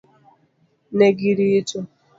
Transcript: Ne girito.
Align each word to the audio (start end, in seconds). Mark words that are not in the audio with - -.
Ne 0.97 1.07
girito. 1.19 1.79